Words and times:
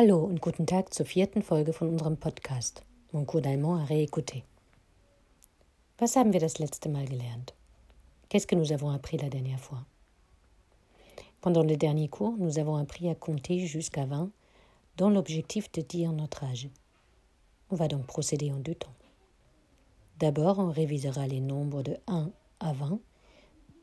Hallo 0.00 0.18
und 0.18 0.40
guten 0.40 0.64
Tag 0.64 0.94
zur 0.94 1.06
vierten 1.06 1.42
Folge 1.42 1.72
von 1.72 1.88
unserem 1.88 2.16
Podcast 2.16 2.84
Mon 3.10 3.24
cours 3.24 3.42
d'allemand 3.42 3.80
à 3.80 3.84
réécouter. 3.84 4.44
Was 5.98 6.14
haben 6.14 6.32
wir 6.32 6.38
das 6.38 6.60
letzte 6.60 6.88
Mal 6.88 7.06
gelernt? 7.06 7.52
Qu'est-ce 8.28 8.46
que 8.46 8.54
nous 8.54 8.70
avons 8.70 8.90
appris 8.90 9.16
la 9.16 9.28
dernière 9.28 9.58
fois? 9.58 9.84
Pendant 11.40 11.64
le 11.64 11.76
dernier 11.76 12.06
cours, 12.06 12.36
nous 12.38 12.60
avons 12.60 12.76
appris 12.76 13.08
à 13.08 13.16
compter 13.16 13.66
jusqu'à 13.66 14.06
20 14.06 14.30
dans 14.98 15.10
l'objectif 15.10 15.72
de 15.72 15.80
dire 15.80 16.12
notre 16.12 16.44
âge. 16.44 16.68
On 17.70 17.74
va 17.74 17.88
donc 17.88 18.06
procéder 18.06 18.52
en 18.52 18.60
deux 18.60 18.76
temps. 18.76 18.94
D'abord, 20.20 20.60
on 20.60 20.70
révisera 20.70 21.26
les 21.26 21.40
nombres 21.40 21.82
de 21.82 21.96
1 22.06 22.30
à 22.60 22.72
20, 22.72 23.00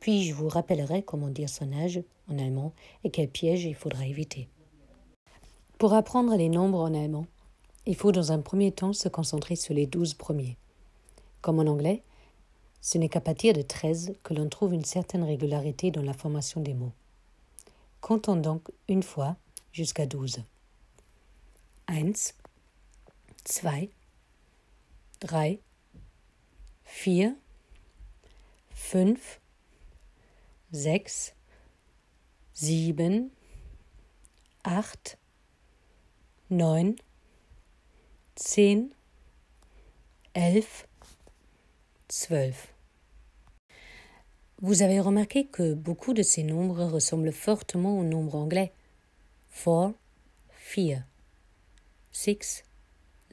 puis 0.00 0.24
je 0.24 0.32
vous 0.32 0.48
rappellerai 0.48 1.02
comment 1.02 1.28
dire 1.28 1.50
son 1.50 1.74
âge 1.74 2.00
en 2.30 2.38
allemand 2.38 2.72
et 3.04 3.10
quels 3.10 3.28
pièges 3.28 3.66
il 3.66 3.74
faudra 3.74 4.06
éviter. 4.06 4.48
Pour 5.78 5.92
apprendre 5.92 6.34
les 6.36 6.48
nombres 6.48 6.80
en 6.80 6.94
allemand, 6.94 7.26
il 7.84 7.96
faut 7.96 8.10
dans 8.10 8.32
un 8.32 8.40
premier 8.40 8.72
temps 8.72 8.94
se 8.94 9.10
concentrer 9.10 9.56
sur 9.56 9.74
les 9.74 9.86
douze 9.86 10.14
premiers. 10.14 10.56
Comme 11.42 11.58
en 11.58 11.70
anglais, 11.70 12.02
ce 12.80 12.96
n'est 12.96 13.10
qu'à 13.10 13.20
partir 13.20 13.52
de 13.52 13.60
13 13.60 14.14
que 14.22 14.32
l'on 14.32 14.48
trouve 14.48 14.72
une 14.72 14.86
certaine 14.86 15.22
régularité 15.22 15.90
dans 15.90 16.00
la 16.00 16.14
formation 16.14 16.62
des 16.62 16.72
mots. 16.72 16.92
Comptons 18.00 18.36
donc 18.36 18.70
une 18.88 19.02
fois 19.02 19.36
jusqu'à 19.72 20.06
12. 20.06 20.38
1, 21.88 22.04
2, 22.04 22.12
3, 23.44 23.72
4, 25.20 25.60
5, 28.74 29.18
6, 30.72 31.34
7, 32.54 33.30
8, 34.64 35.18
9, 36.48 36.94
10, 38.36 38.90
11, 40.36 40.64
12. 42.30 42.52
Vous 44.62 44.82
avez 44.82 45.00
remarqué 45.00 45.46
que 45.46 45.74
beaucoup 45.74 46.14
de 46.14 46.22
ces 46.22 46.44
nombres 46.44 46.84
ressemblent 46.84 47.32
fortement 47.32 47.98
au 47.98 48.04
nombre 48.04 48.36
anglais. 48.36 48.72
4, 49.64 49.92
4, 50.72 51.02
6, 52.12 52.62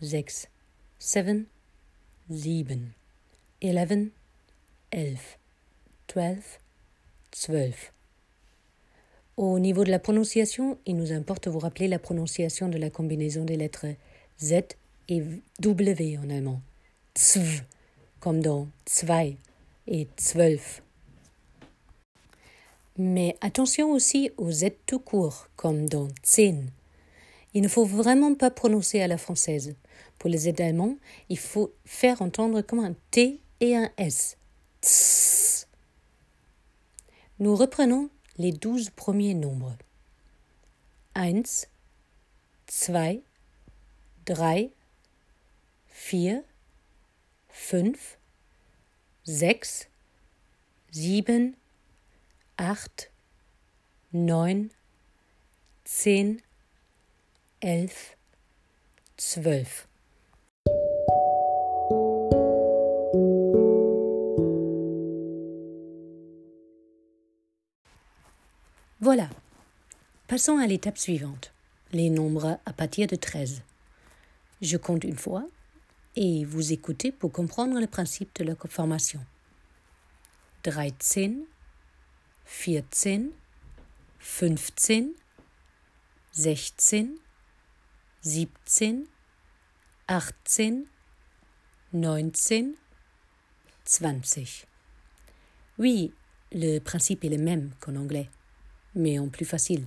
6, 0.02 0.50
7, 0.98 1.48
7, 2.30 2.88
11, 3.62 4.10
11, 4.92 5.20
12, 6.16 6.36
12. 7.48 7.74
Au 9.36 9.58
niveau 9.58 9.84
de 9.84 9.90
la 9.90 9.98
prononciation, 9.98 10.78
il 10.86 10.96
nous 10.96 11.12
importe 11.12 11.46
de 11.46 11.50
vous 11.50 11.60
rappeler 11.60 11.88
la 11.88 11.98
prononciation 11.98 12.70
de 12.70 12.78
la 12.78 12.92
combinaison 12.92 13.46
des 13.46 13.58
lettres 13.58 13.88
Z 14.40 14.62
et 15.10 15.24
W 15.60 16.20
en 16.20 16.30
allemand. 16.30 16.62
Zw, 17.18 17.64
comme 18.20 18.42
dans 18.42 18.68
zwei 18.86 19.36
et 19.88 20.08
zwölf. 20.20 20.84
Mais 22.98 23.36
attention 23.42 23.92
aussi 23.92 24.30
au 24.38 24.52
Z 24.52 24.66
tout 24.86 25.00
court, 25.00 25.48
comme 25.56 25.90
dans 25.90 26.10
zehn. 26.24 26.70
Il 27.56 27.64
ne 27.64 27.68
faut 27.68 27.86
vraiment 27.86 28.36
pas 28.36 28.52
prononcer 28.52 29.02
à 29.02 29.08
la 29.08 29.18
française. 29.18 29.76
Pour 30.20 30.30
les 30.30 30.38
Z 30.38 30.62
allemands, 30.62 30.96
il 31.30 31.40
faut 31.40 31.74
faire 31.86 32.22
entendre 32.22 32.62
comme 32.62 32.80
un 32.80 32.96
T 33.10 33.40
et 33.62 33.76
un 33.76 33.90
S. 33.98 34.38
Tss. 34.82 35.68
Nous 37.40 37.56
reprenons 37.56 38.10
les 38.38 38.52
douze 38.52 38.90
premiers 38.90 39.34
nombres. 39.34 39.78
1, 41.16 41.42
2, 42.88 43.22
3, 44.26 44.70
4, 45.94 46.44
5, 47.50 47.96
6, 49.26 49.88
7, 50.92 51.54
8, 52.60 53.12
9, 54.14 54.70
10, 55.86 56.38
11, 57.62 58.16
12. 59.18 59.88
Passons 70.34 70.58
à 70.58 70.66
l'étape 70.66 70.98
suivante, 70.98 71.54
les 71.92 72.10
nombres 72.10 72.58
à 72.66 72.74
partir 72.74 73.06
de 73.06 73.16
13. 73.16 73.62
Je 74.64 74.78
compte 74.78 75.04
une 75.04 75.16
fois 75.16 75.46
et 76.16 76.44
vous 76.44 76.74
écoutez 76.74 77.12
pour 77.12 77.32
comprendre 77.32 77.80
le 77.80 77.86
principe 77.86 78.36
de 78.38 78.44
la 78.44 78.56
formation. 78.56 79.24
13, 80.64 80.92
14, 82.48 82.50
15, 82.50 83.26
16, 84.76 85.06
17, 86.34 87.08
18, 88.24 88.50
19, 91.94 92.74
20. 94.02 94.66
Oui, 95.78 96.12
le 96.52 96.80
principe 96.80 97.24
est 97.24 97.30
le 97.30 97.38
même 97.38 97.70
qu'en 97.80 97.96
anglais 97.96 98.32
mais 98.96 99.20
en 99.20 99.30
plus 99.30 99.46
facile. 99.46 99.86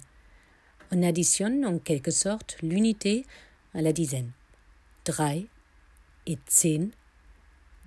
On 0.92 1.02
additionne 1.02 1.64
en 1.66 1.78
quelque 1.78 2.10
sorte 2.10 2.56
l'unité 2.62 3.26
à 3.74 3.82
la 3.82 3.92
dizaine. 3.92 4.32
Drei 5.04 5.46
et 6.26 6.38
zehn, 6.48 6.90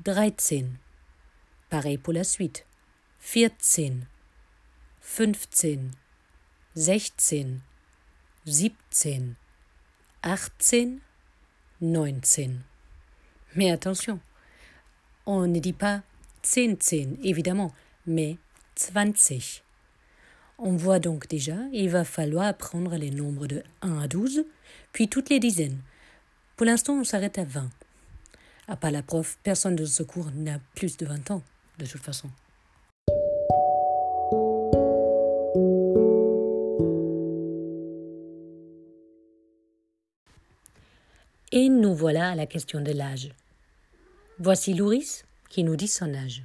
dreizehn. 0.03 0.77
Pareil 1.69 1.97
pour 1.97 2.13
la 2.13 2.23
suite. 2.23 2.65
Vierzehn, 3.21 4.07
fünfzehn, 5.01 5.91
sechzehn, 6.75 7.59
siebzehn, 8.45 9.35
achtzehn, 10.21 10.99
neunzehn. 11.81 12.61
Mais 13.55 13.71
attention, 13.71 14.19
on 15.25 15.47
ne 15.47 15.59
dit 15.59 15.73
pas 15.73 16.01
zehn, 16.43 17.17
évidemment, 17.23 17.73
mais 18.05 18.37
zwanzig. 18.77 19.61
On 20.61 20.75
voit 20.75 20.99
donc 20.99 21.29
déjà, 21.29 21.55
il 21.71 21.89
va 21.89 22.03
falloir 22.03 22.45
apprendre 22.45 22.97
les 22.97 23.11
nombres 23.11 23.47
de 23.47 23.63
1 23.81 23.99
à 23.99 24.07
12, 24.09 24.43
puis 24.91 25.07
toutes 25.07 25.29
les 25.29 25.39
dizaines. 25.39 25.79
Pour 26.57 26.65
l'instant, 26.65 26.95
on 26.99 27.05
s'arrête 27.05 27.37
à 27.37 27.45
20. 27.45 27.69
À 28.67 28.75
part 28.75 28.91
la 28.91 29.01
prof, 29.01 29.37
personne 29.41 29.77
de 29.77 29.85
ce 29.85 30.03
cours 30.03 30.31
n'a 30.35 30.59
plus 30.75 30.97
de 30.97 31.05
20 31.05 31.31
ans, 31.31 31.43
de 31.77 31.85
toute 31.85 32.01
façon. 32.01 32.29
Et 41.53 41.69
nous 41.69 41.95
voilà 41.95 42.31
à 42.31 42.35
la 42.35 42.45
question 42.47 42.81
de 42.81 42.91
l'âge. 42.91 43.29
Voici 44.39 44.73
Louris 44.73 45.23
qui 45.49 45.63
nous 45.63 45.77
dit 45.77 45.87
son 45.87 46.13
âge. 46.13 46.43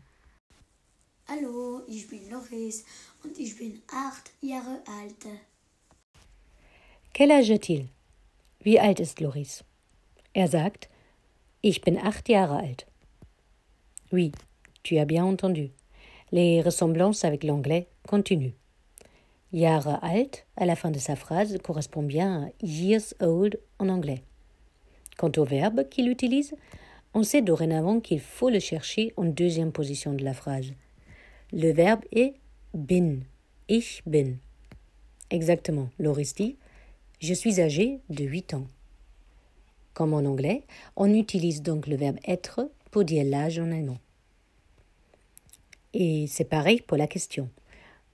Ich 1.89 2.09
bin 2.09 2.31
Loris 2.31 2.85
und 3.25 3.39
ich 3.39 3.57
bin 3.57 3.81
acht 3.89 4.31
Jahre 4.41 4.83
alt. 4.87 5.27
Quel 7.13 7.31
âge 7.31 7.55
a-t-il? 7.55 7.89
Wie 8.61 8.79
alt 8.79 9.01
ist 9.01 9.21
Loris? 9.21 9.65
Er 10.33 10.49
sagt, 10.49 10.89
ich 11.61 11.81
bin 11.81 11.99
acht 11.99 12.29
Jahre 12.29 12.57
alt. 12.59 12.87
Oui, 14.11 14.33
tu 14.83 14.99
as 14.99 15.07
bien 15.07 15.25
entendu. 15.25 15.71
Les 16.33 16.61
ressemblances 16.61 17.25
avec 17.25 17.45
l'anglais 17.45 17.89
continuent. 18.07 18.55
Jahre 19.53 20.03
alt, 20.03 20.47
à 20.57 20.67
la 20.67 20.77
fin 20.77 20.91
de 20.91 20.99
sa 20.99 21.15
phrase, 21.15 21.57
correspond 21.63 22.03
bien 22.03 22.45
à 22.45 22.67
years 22.67 23.15
old 23.21 23.61
en 23.79 23.89
anglais. 23.89 24.23
Quant 25.17 25.31
au 25.37 25.45
verbe 25.45 25.89
qu'il 25.89 26.09
utilise, 26.09 26.55
on 27.15 27.23
sait 27.23 27.43
dorénavant 27.43 28.01
qu'il 28.01 28.21
faut 28.21 28.51
le 28.51 28.59
chercher 28.59 29.13
en 29.17 29.25
deuxième 29.25 29.71
position 29.71 30.13
de 30.13 30.25
la 30.25 30.35
phrase. 30.35 30.73
Le 31.53 31.71
verbe 31.73 32.05
est 32.11 32.35
bin. 32.75 33.21
Ich 33.69 34.03
bin. 34.05 34.39
Exactement. 35.31 35.89
Loris 35.99 36.35
dit 36.35 36.57
Je 37.21 37.33
suis 37.33 37.61
âgé 37.61 38.01
de 38.11 38.25
8 38.25 38.55
ans. 38.55 38.67
Comme 39.95 40.13
en 40.13 40.25
anglais, 40.25 40.65
on 40.97 41.13
utilise 41.15 41.63
donc 41.63 41.87
le 41.87 41.97
verbe 41.97 42.19
être 42.27 42.69
pour 42.91 43.05
dire 43.05 43.25
l'âge 43.25 43.59
en 43.59 43.71
allemand. 43.71 43.99
Et 45.93 46.27
c'est 46.27 46.45
pareil 46.45 46.81
pour 46.81 46.97
la 46.97 47.07
question. 47.07 47.49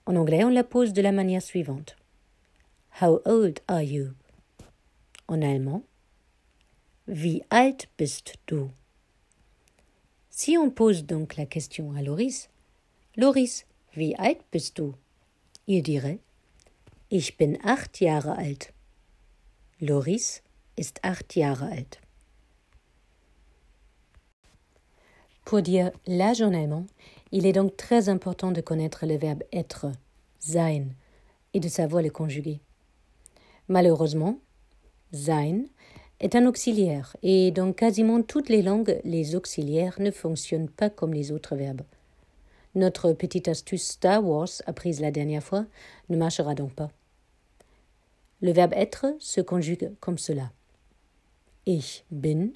En 0.04 0.14
anglais, 0.16 0.44
on 0.44 0.50
la 0.50 0.64
pose 0.64 0.92
de 0.92 1.00
la 1.00 1.12
manière 1.12 1.42
suivante. 1.42 1.96
How 3.00 3.20
old 3.24 3.60
are 3.66 3.82
you? 3.82 4.10
En 5.28 5.40
allemand, 5.40 5.82
Wie 7.06 7.42
alt 7.50 7.88
bist 7.98 8.34
du? 8.46 8.68
Si 10.28 10.56
on 10.56 10.70
pose 10.70 11.04
donc 11.04 11.36
la 11.36 11.46
question 11.46 11.92
à 11.96 12.02
Loris, 12.02 12.50
Loris, 13.16 13.66
wie 13.92 14.16
alt 14.16 14.50
bist 14.50 14.78
du? 14.78 14.94
Ich 15.66 17.36
bin 17.36 17.58
acht 17.64 18.00
Jahre 18.00 18.36
alt. 18.36 18.72
Loris 19.80 20.42
ist 20.76 21.04
acht 21.04 21.36
Jahre 21.36 21.66
alt. 21.66 22.00
Pour 25.44 25.62
dire 25.62 25.92
l'âge 26.06 26.42
en 26.42 26.86
il 27.32 27.46
est 27.46 27.52
donc 27.52 27.76
très 27.76 28.08
important 28.08 28.52
de 28.52 28.60
connaître 28.60 29.06
le 29.06 29.16
verbe 29.16 29.42
être, 29.52 29.90
sein, 30.38 30.86
et 31.54 31.60
de 31.60 31.68
savoir 31.68 32.02
le 32.02 32.10
conjuguer. 32.10 32.60
Malheureusement, 33.68 34.38
sein 35.12 35.64
est 36.20 36.34
un 36.36 36.46
auxiliaire, 36.46 37.16
et 37.22 37.50
dans 37.50 37.72
quasiment 37.72 38.22
toutes 38.22 38.48
les 38.48 38.62
langues, 38.62 39.00
les 39.04 39.34
auxiliaires 39.34 40.00
ne 40.00 40.10
fonctionnent 40.10 40.68
pas 40.68 40.90
comme 40.90 41.14
les 41.14 41.32
autres 41.32 41.56
verbes. 41.56 41.82
Notre 42.74 43.12
petite 43.12 43.48
astuce 43.48 43.82
Star 43.82 44.24
Wars, 44.24 44.62
apprise 44.66 45.00
la 45.00 45.10
dernière 45.10 45.42
fois, 45.42 45.66
ne 46.08 46.16
marchera 46.16 46.54
donc 46.54 46.74
pas. 46.74 46.90
Le 48.40 48.52
verbe 48.52 48.72
être 48.74 49.06
se 49.18 49.40
conjugue 49.40 49.92
comme 50.00 50.18
cela. 50.18 50.52
Ich 51.66 52.04
bin, 52.10 52.52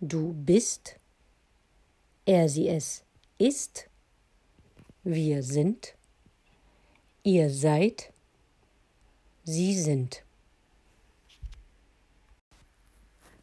du 0.00 0.32
bist, 0.32 0.98
er 2.26 2.48
sie 2.48 2.68
es 2.68 3.04
ist, 3.38 3.88
wir 5.04 5.42
sind, 5.42 5.94
ihr 7.24 7.50
seid, 7.50 8.12
sie 9.44 9.74
sind. 9.74 10.24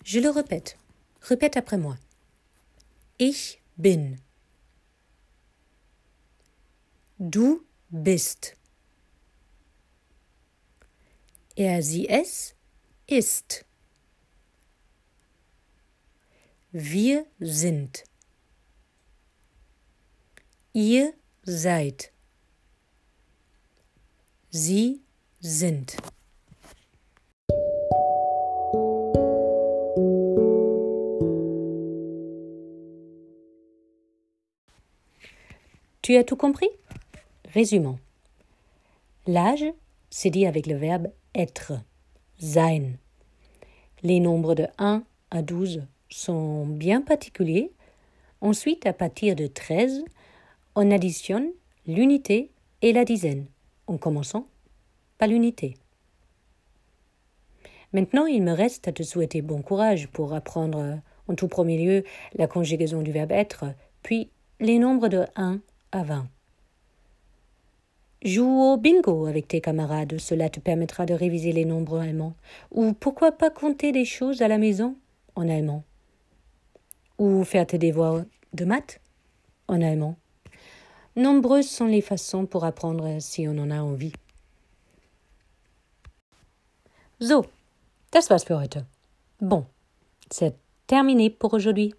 Je 0.04 0.20
le 0.20 0.30
répète. 0.30 0.78
Répète 1.22 1.58
après 1.58 1.78
moi. 1.78 1.98
Ich 3.20 3.62
bin. 3.78 4.16
Du 7.22 7.66
bist. 7.90 8.56
Er 11.54 11.84
sie 11.84 12.08
es 12.08 12.56
ist. 13.08 13.66
Wir 16.72 17.26
sind. 17.42 18.06
Ihr 20.72 21.14
seid. 21.44 22.14
Sie 24.50 25.02
sind. 25.42 25.98
Tu 36.02 36.16
as 36.16 36.24
tout 36.24 36.38
compris 36.38 36.70
Résumons. 37.54 37.98
L'âge, 39.26 39.66
c'est 40.12 40.30
dit 40.30 40.46
avec 40.46 40.68
le 40.68 40.76
verbe 40.76 41.08
être, 41.34 41.74
sein. 42.38 42.92
Les 44.04 44.20
nombres 44.20 44.54
de 44.54 44.68
1 44.78 45.04
à 45.32 45.42
12 45.42 45.84
sont 46.10 46.68
bien 46.68 47.02
particuliers. 47.02 47.72
Ensuite, 48.42 48.86
à 48.86 48.94
partir 48.94 49.36
de 49.36 49.48
13, 49.48 50.04
on 50.76 50.92
additionne 50.92 51.50
l'unité 51.88 52.52
et 52.84 52.94
la 52.94 53.04
dizaine, 53.04 53.48
en 53.88 53.98
commençant 53.98 54.46
par 55.18 55.28
l'unité. 55.28 55.76
Maintenant, 57.94 58.28
il 58.28 58.44
me 58.44 58.52
reste 58.52 58.88
à 58.88 58.92
te 58.92 59.02
souhaiter 59.02 59.42
bon 59.42 59.64
courage 59.64 60.08
pour 60.10 60.36
apprendre 60.36 61.00
en 61.28 61.34
tout 61.34 61.48
premier 61.48 61.84
lieu 61.84 62.04
la 62.36 62.46
conjugaison 62.46 63.02
du 63.02 63.12
verbe 63.12 63.32
être, 63.32 63.66
puis 64.04 64.30
les 64.60 64.78
nombres 64.78 65.08
de 65.08 65.26
1 65.36 65.60
à 65.92 66.04
20. 66.04 66.28
Joue 68.22 68.74
au 68.74 68.78
bingo 68.78 69.28
avec 69.28 69.48
tes 69.48 69.62
camarades, 69.62 70.20
cela 70.20 70.50
te 70.50 70.60
permettra 70.60 71.06
de 71.06 71.14
réviser 71.14 71.54
les 71.54 71.64
nombres 71.64 72.00
allemands. 72.00 72.36
Ou 72.72 72.92
pourquoi 72.92 73.32
pas 73.32 73.50
compter 73.50 73.94
des 73.94 74.04
choses 74.04 74.42
à 74.42 74.50
la 74.50 74.58
maison 74.58 74.98
en 75.36 75.48
allemand. 75.48 75.84
Ou 77.18 77.46
faire 77.46 77.66
tes 77.66 77.78
devoirs 77.78 78.26
de 78.54 78.66
maths 78.66 79.00
en 79.70 79.82
allemand. 79.82 80.18
Nombreuses 81.16 81.70
sont 81.70 81.86
les 81.86 82.02
façons 82.02 82.46
pour 82.46 82.66
apprendre 82.66 83.22
si 83.22 83.48
on 83.48 83.58
en 83.58 83.72
a 83.72 83.82
envie. 83.82 84.14
So, 87.22 87.46
das 88.12 88.30
war's 88.30 88.44
für 88.44 88.60
heute. 88.60 88.86
Bon, 89.42 89.66
c'est 90.30 90.56
terminé 90.88 91.30
pour 91.30 91.54
aujourd'hui. 91.54 91.94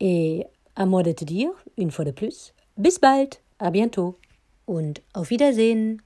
Et 0.00 0.44
à 0.74 0.86
moi 0.86 1.02
de 1.02 1.12
te 1.12 1.24
dire, 1.24 1.50
une 1.78 1.90
fois 1.90 2.04
de 2.04 2.10
plus, 2.10 2.52
bis 2.76 2.98
bald! 2.98 3.36
À 3.58 3.70
bientôt 3.70 4.18
und 4.66 5.02
auf 5.12 5.30
Wiedersehen. 5.30 6.02